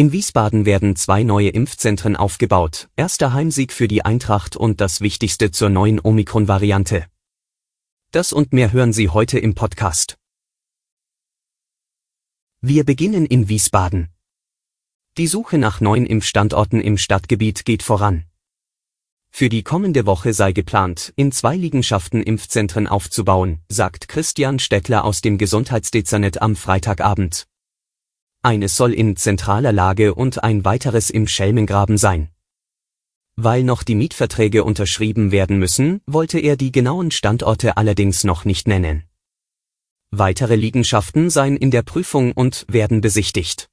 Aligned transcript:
In 0.00 0.12
Wiesbaden 0.12 0.64
werden 0.64 0.96
zwei 0.96 1.24
neue 1.24 1.50
Impfzentren 1.50 2.16
aufgebaut, 2.16 2.88
erster 2.96 3.34
Heimsieg 3.34 3.70
für 3.70 3.86
die 3.86 4.02
Eintracht 4.02 4.56
und 4.56 4.80
das 4.80 5.02
Wichtigste 5.02 5.50
zur 5.50 5.68
neuen 5.68 6.00
Omikron-Variante. 6.02 7.04
Das 8.10 8.32
und 8.32 8.54
mehr 8.54 8.72
hören 8.72 8.94
Sie 8.94 9.10
heute 9.10 9.38
im 9.38 9.54
Podcast. 9.54 10.16
Wir 12.62 12.84
beginnen 12.84 13.26
in 13.26 13.50
Wiesbaden. 13.50 14.08
Die 15.18 15.26
Suche 15.26 15.58
nach 15.58 15.82
neuen 15.82 16.06
Impfstandorten 16.06 16.80
im 16.80 16.96
Stadtgebiet 16.96 17.66
geht 17.66 17.82
voran. 17.82 18.24
Für 19.28 19.50
die 19.50 19.62
kommende 19.62 20.06
Woche 20.06 20.32
sei 20.32 20.52
geplant, 20.52 21.12
in 21.16 21.30
zwei 21.30 21.56
Liegenschaften 21.56 22.22
Impfzentren 22.22 22.86
aufzubauen, 22.86 23.60
sagt 23.68 24.08
Christian 24.08 24.60
Stettler 24.60 25.04
aus 25.04 25.20
dem 25.20 25.36
Gesundheitsdezernet 25.36 26.40
am 26.40 26.56
Freitagabend. 26.56 27.49
Eines 28.42 28.76
soll 28.76 28.94
in 28.94 29.16
zentraler 29.16 29.72
Lage 29.72 30.14
und 30.14 30.42
ein 30.42 30.64
weiteres 30.64 31.10
im 31.10 31.26
Schelmengraben 31.26 31.98
sein. 31.98 32.30
Weil 33.36 33.62
noch 33.62 33.82
die 33.82 33.94
Mietverträge 33.94 34.64
unterschrieben 34.64 35.30
werden 35.30 35.58
müssen, 35.58 36.00
wollte 36.06 36.38
er 36.38 36.56
die 36.56 36.72
genauen 36.72 37.10
Standorte 37.10 37.76
allerdings 37.76 38.24
noch 38.24 38.46
nicht 38.46 38.66
nennen. 38.66 39.04
Weitere 40.10 40.56
Liegenschaften 40.56 41.28
seien 41.28 41.56
in 41.56 41.70
der 41.70 41.82
Prüfung 41.82 42.32
und 42.32 42.64
werden 42.68 43.00
besichtigt. 43.00 43.68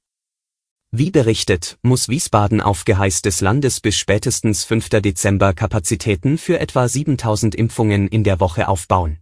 Wie 0.90 1.10
berichtet, 1.10 1.78
muss 1.82 2.08
Wiesbaden 2.08 2.60
auf 2.60 2.84
Geheiß 2.84 3.22
des 3.22 3.40
Landes 3.40 3.80
bis 3.80 3.96
spätestens 3.96 4.64
5. 4.64 4.88
Dezember 4.88 5.52
Kapazitäten 5.52 6.38
für 6.38 6.60
etwa 6.60 6.88
7000 6.88 7.54
Impfungen 7.54 8.06
in 8.06 8.22
der 8.22 8.40
Woche 8.40 8.68
aufbauen. 8.68 9.18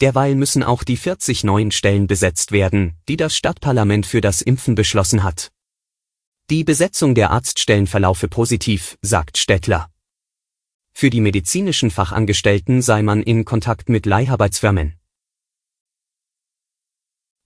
Derweil 0.00 0.34
müssen 0.34 0.62
auch 0.62 0.82
die 0.82 0.96
40 0.96 1.44
neuen 1.44 1.70
Stellen 1.70 2.06
besetzt 2.06 2.52
werden, 2.52 2.96
die 3.08 3.16
das 3.16 3.36
Stadtparlament 3.36 4.06
für 4.06 4.20
das 4.20 4.40
Impfen 4.40 4.74
beschlossen 4.74 5.22
hat. 5.22 5.52
Die 6.48 6.64
Besetzung 6.64 7.14
der 7.14 7.30
Arztstellen 7.30 7.86
verlaufe 7.86 8.26
positiv, 8.26 8.96
sagt 9.02 9.36
Stettler. 9.36 9.90
Für 10.92 11.10
die 11.10 11.20
medizinischen 11.20 11.90
Fachangestellten 11.90 12.82
sei 12.82 13.02
man 13.02 13.22
in 13.22 13.44
Kontakt 13.44 13.88
mit 13.88 14.06
Leiharbeitsfirmen. 14.06 14.94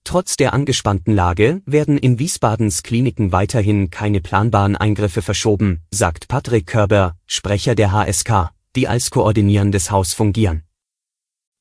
Trotz 0.05 0.37
der 0.37 0.53
angespannten 0.53 1.15
Lage 1.15 1.63
werden 1.67 1.99
in 1.99 2.19
Wiesbadens 2.19 2.83
Kliniken 2.83 3.33
weiterhin 3.33 3.91
keine 3.91 4.21
planbaren 4.21 4.77
Eingriffe 4.77 5.23
verschoben, 5.23 5.83
sagt 5.91 6.29
Patrick 6.29 6.67
Körber, 6.67 7.17
Sprecher 7.27 7.75
der 7.75 7.93
HSK, 7.93 8.51
die 8.77 8.87
als 8.87 9.11
koordinierendes 9.11 9.91
Haus 9.91 10.13
fungieren. 10.13 10.63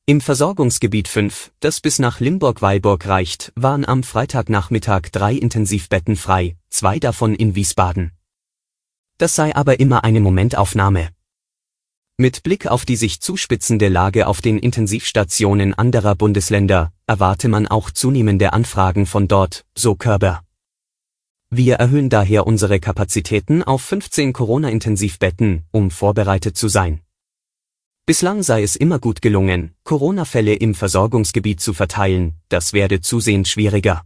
Im 0.06 0.20
Versorgungsgebiet 0.20 1.08
5, 1.08 1.54
das 1.62 1.80
bis 1.80 1.98
nach 1.98 2.20
Limburg-Weilburg 2.20 3.08
reicht, 3.08 3.54
waren 3.56 3.86
am 3.86 4.04
Freitagnachmittag 4.04 5.04
drei 5.14 5.34
Intensivbetten 5.34 6.18
frei, 6.18 6.58
zwei 6.70 7.00
davon 7.00 7.34
in 7.34 7.56
Wiesbaden. 7.56 8.12
Das 9.18 9.34
sei 9.34 9.56
aber 9.56 9.80
immer 9.80 10.04
eine 10.04 10.20
Momentaufnahme. 10.20 11.08
Mit 12.18 12.44
Blick 12.44 12.68
auf 12.68 12.84
die 12.84 12.98
sich 12.98 13.22
zuspitzende 13.22 13.88
Lage 13.88 14.28
auf 14.28 14.42
den 14.42 14.60
Intensivstationen 14.60 15.74
anderer 15.74 16.16
Bundesländer 16.16 16.92
erwarte 17.08 17.48
man 17.48 17.66
auch 17.66 17.90
zunehmende 17.90 18.52
Anfragen 18.52 19.06
von 19.06 19.30
dort, 19.30 19.64
so 19.74 19.96
Körber. 19.96 20.44
Wir 21.50 21.76
erhöhen 21.76 22.10
daher 22.10 22.46
unsere 22.46 22.82
Kapazitäten 22.82 23.64
auf 23.64 23.82
15 23.84 24.34
Corona-Intensivbetten, 24.34 25.64
um 25.72 25.92
vorbereitet 25.92 26.58
zu 26.58 26.68
sein. 26.68 27.03
Bislang 28.06 28.44
sei 28.44 28.64
es 28.64 28.76
immer 28.76 29.00
gut 29.00 29.22
gelungen, 29.22 29.76
Corona-Fälle 29.86 30.56
im 30.56 30.76
Versorgungsgebiet 30.76 31.62
zu 31.62 31.74
verteilen, 31.74 32.34
das 32.50 32.74
werde 32.74 33.00
zusehends 33.00 33.50
schwieriger. 33.50 34.04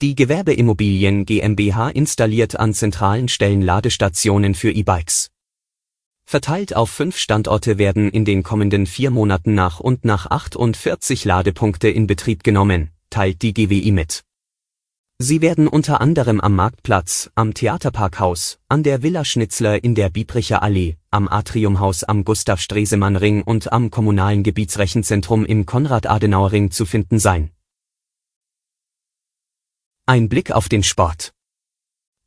Die 0.00 0.14
Gewerbeimmobilien 0.14 1.26
GmbH 1.26 1.88
installiert 1.88 2.60
an 2.60 2.74
zentralen 2.74 3.26
Stellen 3.26 3.60
Ladestationen 3.60 4.54
für 4.54 4.70
E-Bikes. 4.70 5.32
Verteilt 6.24 6.76
auf 6.76 6.90
fünf 6.90 7.16
Standorte 7.16 7.76
werden 7.76 8.08
in 8.12 8.24
den 8.24 8.44
kommenden 8.44 8.86
vier 8.86 9.10
Monaten 9.10 9.56
nach 9.56 9.80
und 9.80 10.04
nach 10.04 10.26
48 10.26 11.24
Ladepunkte 11.24 11.88
in 11.88 12.06
Betrieb 12.06 12.44
genommen, 12.44 12.92
teilt 13.10 13.42
die 13.42 13.52
GWI 13.52 13.90
mit. 13.90 14.22
Sie 15.24 15.40
werden 15.40 15.68
unter 15.68 16.00
anderem 16.00 16.40
am 16.40 16.56
Marktplatz, 16.56 17.30
am 17.36 17.54
Theaterparkhaus, 17.54 18.58
an 18.68 18.82
der 18.82 19.04
Villa 19.04 19.24
Schnitzler 19.24 19.84
in 19.84 19.94
der 19.94 20.10
Biebricher 20.10 20.64
Allee, 20.64 20.96
am 21.12 21.28
Atriumhaus 21.28 22.02
am 22.02 22.24
Gustav-Stresemann-Ring 22.24 23.44
und 23.44 23.72
am 23.72 23.92
kommunalen 23.92 24.42
Gebietsrechenzentrum 24.42 25.46
im 25.46 25.64
Konrad-Adenauer-Ring 25.64 26.72
zu 26.72 26.86
finden 26.86 27.20
sein. 27.20 27.52
Ein 30.06 30.28
Blick 30.28 30.50
auf 30.50 30.68
den 30.68 30.82
Sport. 30.82 31.32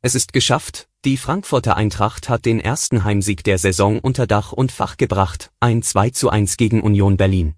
Es 0.00 0.14
ist 0.14 0.32
geschafft, 0.32 0.88
die 1.04 1.18
Frankfurter 1.18 1.76
Eintracht 1.76 2.30
hat 2.30 2.46
den 2.46 2.60
ersten 2.60 3.04
Heimsieg 3.04 3.44
der 3.44 3.58
Saison 3.58 3.98
unter 3.98 4.26
Dach 4.26 4.52
und 4.52 4.72
Fach 4.72 4.96
gebracht, 4.96 5.52
ein 5.60 5.82
2 5.82 6.10
zu 6.10 6.30
1 6.30 6.56
gegen 6.56 6.80
Union 6.80 7.18
Berlin. 7.18 7.56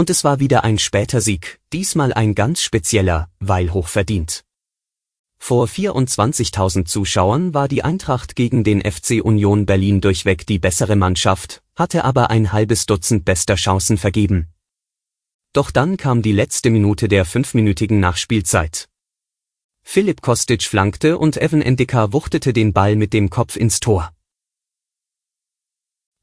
Und 0.00 0.08
es 0.08 0.24
war 0.24 0.40
wieder 0.40 0.64
ein 0.64 0.78
später 0.78 1.20
Sieg, 1.20 1.60
diesmal 1.74 2.14
ein 2.14 2.34
ganz 2.34 2.62
spezieller, 2.62 3.28
weil 3.38 3.70
hochverdient. 3.70 4.46
Vor 5.36 5.66
24.000 5.66 6.86
Zuschauern 6.86 7.52
war 7.52 7.68
die 7.68 7.84
Eintracht 7.84 8.34
gegen 8.34 8.64
den 8.64 8.80
FC 8.80 9.22
Union 9.22 9.66
Berlin 9.66 10.00
durchweg 10.00 10.46
die 10.46 10.58
bessere 10.58 10.96
Mannschaft, 10.96 11.62
hatte 11.76 12.02
aber 12.02 12.30
ein 12.30 12.50
halbes 12.50 12.86
Dutzend 12.86 13.26
bester 13.26 13.56
Chancen 13.56 13.98
vergeben. 13.98 14.48
Doch 15.52 15.70
dann 15.70 15.98
kam 15.98 16.22
die 16.22 16.32
letzte 16.32 16.70
Minute 16.70 17.06
der 17.06 17.26
fünfminütigen 17.26 18.00
Nachspielzeit. 18.00 18.88
Philipp 19.82 20.22
Kostic 20.22 20.62
flankte 20.62 21.18
und 21.18 21.36
Evan 21.36 21.60
Endika 21.60 22.14
wuchtete 22.14 22.54
den 22.54 22.72
Ball 22.72 22.96
mit 22.96 23.12
dem 23.12 23.28
Kopf 23.28 23.54
ins 23.54 23.80
Tor. 23.80 24.14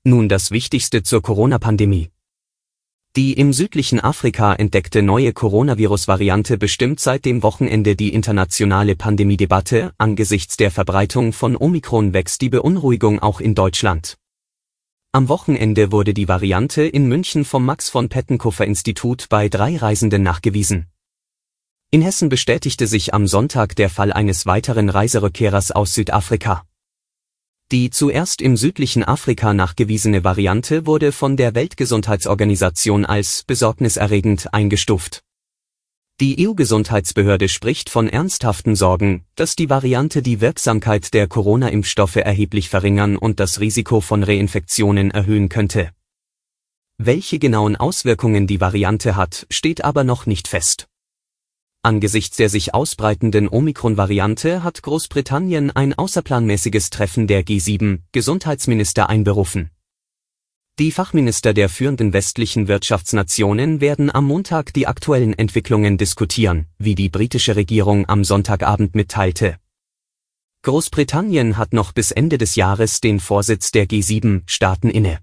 Nun 0.03 0.29
das 0.29 0.49
Wichtigste 0.49 1.03
zur 1.03 1.21
Corona-Pandemie. 1.21 2.09
Die 3.17 3.33
im 3.33 3.51
südlichen 3.51 3.99
Afrika 3.99 4.53
entdeckte 4.53 5.01
neue 5.01 5.33
Coronavirus-Variante 5.33 6.59
bestimmt 6.59 6.99
seit 6.99 7.25
dem 7.25 7.41
Wochenende 7.41 7.95
die 7.95 8.13
internationale 8.13 8.95
Pandemiedebatte, 8.95 9.91
angesichts 9.97 10.55
der 10.55 10.69
Verbreitung 10.69 11.33
von 11.33 11.57
Omikron 11.57 12.13
wächst 12.13 12.41
die 12.41 12.49
Beunruhigung 12.49 13.17
auch 13.17 13.41
in 13.41 13.55
Deutschland. 13.55 14.19
Am 15.13 15.29
Wochenende 15.29 15.91
wurde 15.91 16.13
die 16.13 16.27
Variante 16.27 16.83
in 16.83 17.07
München 17.07 17.43
vom 17.43 17.65
Max 17.65 17.89
von 17.89 18.07
Pettenkofer 18.07 18.65
Institut 18.65 19.29
bei 19.29 19.49
drei 19.49 19.77
Reisenden 19.77 20.21
nachgewiesen. 20.21 20.85
In 21.89 22.03
Hessen 22.03 22.29
bestätigte 22.29 22.85
sich 22.85 23.15
am 23.15 23.25
Sonntag 23.25 23.75
der 23.77 23.89
Fall 23.89 24.13
eines 24.13 24.45
weiteren 24.45 24.89
Reiserückkehrers 24.89 25.71
aus 25.71 25.95
Südafrika. 25.95 26.67
Die 27.69 27.89
zuerst 27.89 28.41
im 28.41 28.55
südlichen 28.55 29.03
Afrika 29.03 29.53
nachgewiesene 29.53 30.23
Variante 30.23 30.85
wurde 30.85 31.11
von 31.11 31.35
der 31.35 31.53
Weltgesundheitsorganisation 31.53 33.05
als 33.05 33.43
besorgniserregend 33.43 34.53
eingestuft. 34.53 35.21
Die 36.21 36.47
EU-Gesundheitsbehörde 36.47 37.49
spricht 37.49 37.89
von 37.89 38.07
ernsthaften 38.07 38.77
Sorgen, 38.77 39.25
dass 39.35 39.57
die 39.57 39.69
Variante 39.69 40.21
die 40.21 40.39
Wirksamkeit 40.39 41.13
der 41.13 41.27
Corona-Impfstoffe 41.27 42.15
erheblich 42.15 42.69
verringern 42.69 43.17
und 43.17 43.41
das 43.41 43.59
Risiko 43.59 43.99
von 43.99 44.23
Reinfektionen 44.23 45.11
erhöhen 45.11 45.49
könnte. 45.49 45.91
Welche 46.97 47.37
genauen 47.37 47.75
Auswirkungen 47.75 48.47
die 48.47 48.61
Variante 48.61 49.17
hat, 49.17 49.45
steht 49.51 49.83
aber 49.83 50.05
noch 50.05 50.25
nicht 50.25 50.47
fest. 50.47 50.87
Angesichts 51.83 52.37
der 52.37 52.49
sich 52.49 52.73
ausbreitenden 52.73 53.47
Omikron-Variante 53.47 54.63
hat 54.63 54.81
Großbritannien 54.81 55.71
ein 55.71 55.93
außerplanmäßiges 55.93 56.89
Treffen 56.89 57.27
der 57.27 57.45
G7-Gesundheitsminister 57.45 59.09
einberufen. 59.09 59.71
Die 60.79 60.91
Fachminister 60.91 61.55
der 61.55 61.69
führenden 61.69 62.13
westlichen 62.13 62.67
Wirtschaftsnationen 62.67 63.81
werden 63.81 64.13
am 64.13 64.25
Montag 64.25 64.73
die 64.73 64.85
aktuellen 64.85 65.33
Entwicklungen 65.33 65.97
diskutieren, 65.97 66.67
wie 66.77 66.93
die 66.93 67.09
britische 67.09 67.55
Regierung 67.55 68.07
am 68.07 68.23
Sonntagabend 68.23 68.93
mitteilte. 68.93 69.57
Großbritannien 70.61 71.57
hat 71.57 71.73
noch 71.73 71.93
bis 71.93 72.11
Ende 72.11 72.37
des 72.37 72.55
Jahres 72.55 73.01
den 73.01 73.19
Vorsitz 73.19 73.71
der 73.71 73.87
G7-Staaten 73.87 74.89
inne. 74.89 75.19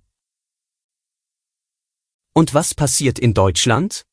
Und 2.32 2.54
was 2.54 2.74
passiert 2.74 3.20
in 3.20 3.32
Deutschland? 3.32 4.06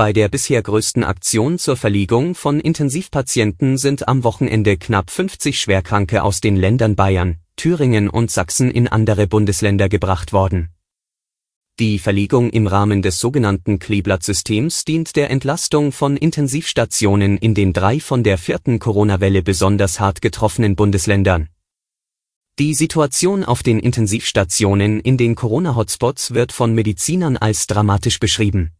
Bei 0.00 0.14
der 0.14 0.30
bisher 0.30 0.62
größten 0.62 1.04
Aktion 1.04 1.58
zur 1.58 1.76
Verlegung 1.76 2.34
von 2.34 2.58
Intensivpatienten 2.58 3.76
sind 3.76 4.08
am 4.08 4.24
Wochenende 4.24 4.78
knapp 4.78 5.10
50 5.10 5.60
Schwerkranke 5.60 6.22
aus 6.22 6.40
den 6.40 6.56
Ländern 6.56 6.96
Bayern, 6.96 7.36
Thüringen 7.56 8.08
und 8.08 8.30
Sachsen 8.30 8.70
in 8.70 8.88
andere 8.88 9.26
Bundesländer 9.26 9.90
gebracht 9.90 10.32
worden. 10.32 10.70
Die 11.78 11.98
Verlegung 11.98 12.48
im 12.48 12.66
Rahmen 12.66 13.02
des 13.02 13.20
sogenannten 13.20 13.78
Kleeblatt-Systems 13.78 14.86
dient 14.86 15.16
der 15.16 15.28
Entlastung 15.28 15.92
von 15.92 16.16
Intensivstationen 16.16 17.36
in 17.36 17.54
den 17.54 17.74
drei 17.74 18.00
von 18.00 18.22
der 18.22 18.38
vierten 18.38 18.78
Corona-Welle 18.78 19.42
besonders 19.42 20.00
hart 20.00 20.22
getroffenen 20.22 20.76
Bundesländern. 20.76 21.50
Die 22.58 22.72
Situation 22.72 23.44
auf 23.44 23.62
den 23.62 23.78
Intensivstationen 23.78 25.00
in 25.00 25.18
den 25.18 25.34
Corona-Hotspots 25.34 26.32
wird 26.32 26.52
von 26.52 26.74
Medizinern 26.74 27.36
als 27.36 27.66
dramatisch 27.66 28.18
beschrieben 28.18 28.72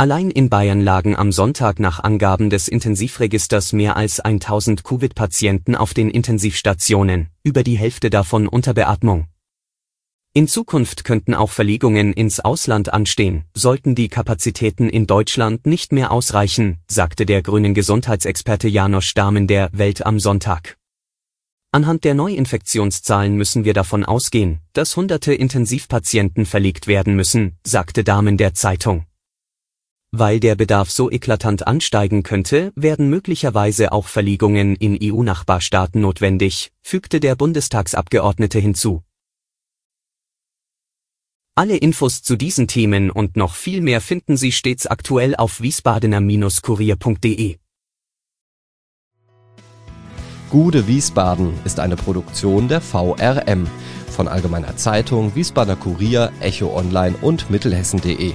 Allein 0.00 0.30
in 0.30 0.48
Bayern 0.48 0.80
lagen 0.80 1.14
am 1.14 1.30
Sonntag 1.30 1.78
nach 1.78 2.00
Angaben 2.02 2.48
des 2.48 2.68
Intensivregisters 2.68 3.74
mehr 3.74 3.98
als 3.98 4.18
1000 4.18 4.82
Covid-Patienten 4.82 5.74
auf 5.74 5.92
den 5.92 6.08
Intensivstationen, 6.08 7.28
über 7.42 7.62
die 7.62 7.76
Hälfte 7.76 8.08
davon 8.08 8.48
unter 8.48 8.72
Beatmung. 8.72 9.26
In 10.32 10.48
Zukunft 10.48 11.04
könnten 11.04 11.34
auch 11.34 11.50
Verlegungen 11.50 12.14
ins 12.14 12.40
Ausland 12.40 12.94
anstehen, 12.94 13.44
sollten 13.54 13.94
die 13.94 14.08
Kapazitäten 14.08 14.88
in 14.88 15.06
Deutschland 15.06 15.66
nicht 15.66 15.92
mehr 15.92 16.12
ausreichen, 16.12 16.78
sagte 16.88 17.26
der 17.26 17.42
grünen 17.42 17.74
Gesundheitsexperte 17.74 18.68
Janosch 18.68 19.12
Dahmen 19.12 19.46
der 19.46 19.68
Welt 19.74 20.06
am 20.06 20.18
Sonntag. 20.18 20.78
Anhand 21.72 22.04
der 22.04 22.14
Neuinfektionszahlen 22.14 23.36
müssen 23.36 23.66
wir 23.66 23.74
davon 23.74 24.06
ausgehen, 24.06 24.60
dass 24.72 24.96
hunderte 24.96 25.34
Intensivpatienten 25.34 26.46
verlegt 26.46 26.86
werden 26.86 27.16
müssen, 27.16 27.58
sagte 27.66 28.02
Dahmen 28.02 28.38
der 28.38 28.54
Zeitung. 28.54 29.04
Weil 30.12 30.40
der 30.40 30.56
Bedarf 30.56 30.90
so 30.90 31.08
eklatant 31.08 31.68
ansteigen 31.68 32.24
könnte, 32.24 32.72
werden 32.74 33.08
möglicherweise 33.08 33.92
auch 33.92 34.08
Verlegungen 34.08 34.74
in 34.74 34.98
EU-Nachbarstaaten 35.00 36.00
notwendig, 36.00 36.72
fügte 36.82 37.20
der 37.20 37.36
Bundestagsabgeordnete 37.36 38.58
hinzu. 38.58 39.04
Alle 41.54 41.76
Infos 41.76 42.22
zu 42.22 42.36
diesen 42.36 42.66
Themen 42.66 43.10
und 43.10 43.36
noch 43.36 43.54
viel 43.54 43.82
mehr 43.82 44.00
finden 44.00 44.36
Sie 44.36 44.50
stets 44.50 44.86
aktuell 44.86 45.36
auf 45.36 45.60
wiesbadener-kurier.de. 45.60 47.58
Gude 50.50 50.88
Wiesbaden 50.88 51.52
ist 51.64 51.78
eine 51.78 51.94
Produktion 51.94 52.66
der 52.66 52.80
VRM 52.80 53.68
von 54.08 54.26
Allgemeiner 54.26 54.76
Zeitung, 54.76 55.36
Wiesbadener 55.36 55.76
Kurier, 55.76 56.32
Echo 56.40 56.76
Online 56.76 57.14
und 57.20 57.50
Mittelhessen.de. 57.50 58.34